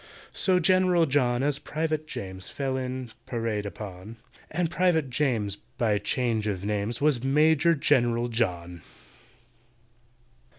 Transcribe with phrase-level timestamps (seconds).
[0.33, 4.15] So GENERAL JOHN as PRIVATE JAMES Fell in, parade upon;
[4.49, 8.81] And PRIVATE JAMES, by change of names, Was MAJOR GENERAL JOHN.